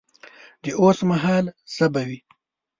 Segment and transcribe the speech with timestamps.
[0.63, 1.45] د اوس مهال
[1.75, 2.19] ژبه وي